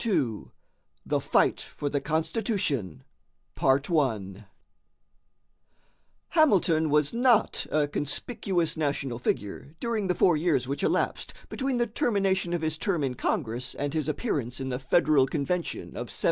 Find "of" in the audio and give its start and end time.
12.53-12.63, 15.89-16.09